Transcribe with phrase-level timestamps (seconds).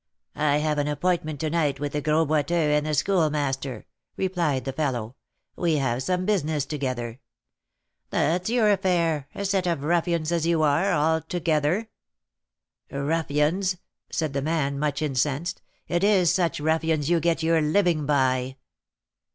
[0.35, 3.85] "I have an appointment to night with the Gros Boiteux and the Schoolmaster,"
[4.17, 5.15] replied the fellow;
[5.55, 7.19] "we have some business together."
[8.09, 11.87] "That's your affair, a set of ruffians, as you are, altogether."
[12.89, 13.77] "Ruffians!"
[14.09, 18.57] said the man, much incensed; "it is such ruffians you get your living by."